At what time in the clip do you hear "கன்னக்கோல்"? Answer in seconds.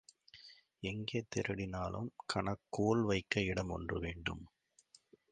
2.33-3.03